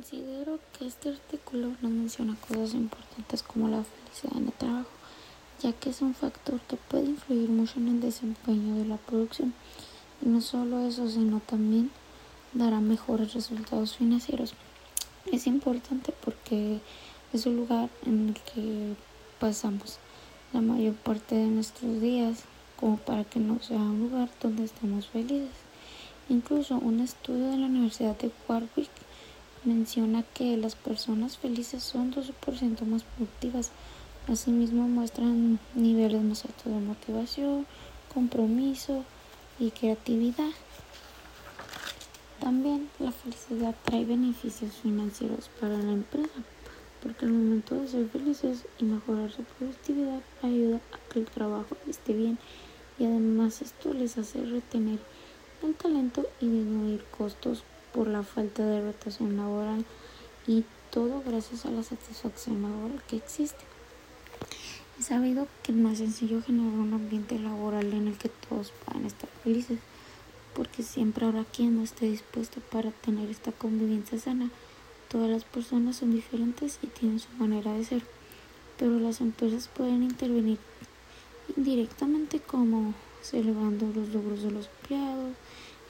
[0.00, 4.88] Considero que este artículo nos menciona cosas importantes como la felicidad en el trabajo,
[5.62, 9.52] ya que es un factor que puede influir mucho en el desempeño de la producción.
[10.24, 11.90] Y no solo eso, sino también
[12.54, 14.54] dará mejores resultados financieros.
[15.30, 16.80] Es importante porque
[17.34, 18.94] es un lugar en el que
[19.38, 19.98] pasamos
[20.54, 22.44] la mayor parte de nuestros días
[22.76, 25.50] como para que no sea un lugar donde estamos felices.
[26.30, 28.88] Incluso un estudio de la Universidad de Warwick
[29.64, 33.70] menciona que las personas felices son 12% más productivas.
[34.28, 37.66] Asimismo muestran niveles más altos de motivación,
[38.12, 39.04] compromiso
[39.58, 40.50] y creatividad.
[42.38, 46.40] También la felicidad trae beneficios financieros para la empresa,
[47.02, 51.76] porque al momento de ser felices y mejorar su productividad ayuda a que el trabajo
[51.88, 52.38] esté bien
[52.98, 54.98] y además esto les hace retener
[55.62, 59.84] el talento y disminuir costos por la falta de rotación laboral
[60.46, 63.64] y todo gracias a la satisfacción laboral que existe.
[64.98, 69.06] He sabido que es más sencillo generar un ambiente laboral en el que todos puedan
[69.06, 69.78] estar felices,
[70.54, 74.50] porque siempre habrá quien no esté dispuesto para tener esta convivencia sana.
[75.08, 78.02] Todas las personas son diferentes y tienen su manera de ser,
[78.78, 80.58] pero las empresas pueden intervenir
[81.56, 85.34] indirectamente como celebrando los logros de los empleados,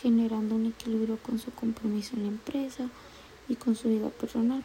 [0.00, 2.88] generando un equilibrio con su compromiso en la empresa
[3.48, 4.64] y con su vida personal,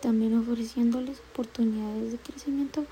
[0.00, 2.84] también ofreciéndoles oportunidades de crecimiento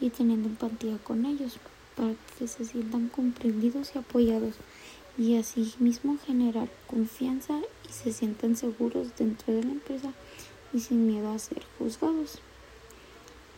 [0.00, 1.58] y teniendo empatía con ellos
[1.96, 4.54] para que se sientan comprendidos y apoyados
[5.16, 10.12] y así mismo generar confianza y se sientan seguros dentro de la empresa
[10.72, 12.38] y sin miedo a ser juzgados.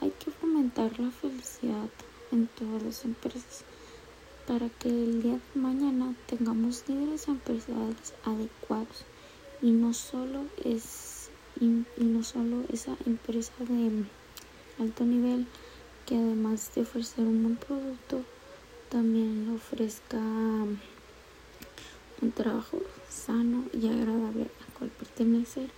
[0.01, 1.89] Hay que fomentar la felicidad
[2.31, 3.65] en todas las empresas
[4.47, 9.05] para que el día de mañana tengamos líderes empresariales adecuados.
[9.63, 11.31] Y no solo es
[11.61, 14.05] y, no solo esa empresa de
[14.79, 15.47] alto nivel
[16.05, 18.23] que además de ofrecer un buen producto
[18.91, 20.19] también ofrezca
[22.23, 25.71] un trabajo sano y agradable a cual pertenecer.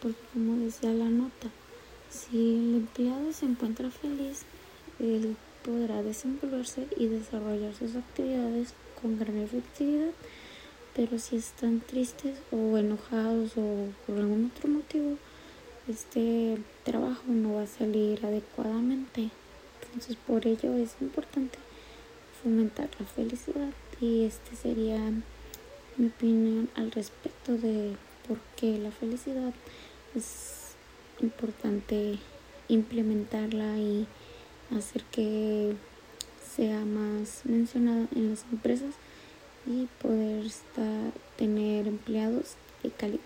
[0.00, 1.48] Porque como decía la nota
[2.10, 4.42] si el empleado se encuentra feliz
[4.98, 10.12] el podrá desenvolverse y desarrollar sus actividades con gran efectividad,
[10.94, 15.16] pero si están tristes o enojados o por algún otro motivo,
[15.88, 19.30] este trabajo no va a salir adecuadamente.
[19.82, 21.58] Entonces por ello es importante
[22.42, 24.98] fomentar la felicidad y este sería
[25.96, 27.96] mi opinión al respecto de
[28.26, 29.52] por qué la felicidad
[30.14, 30.74] es
[31.20, 32.18] importante
[32.68, 34.06] implementarla y
[34.76, 35.74] hacer que
[36.56, 38.94] sea más mencionado en las empresas
[39.66, 40.46] y poder
[41.36, 43.20] tener empleados de calidad.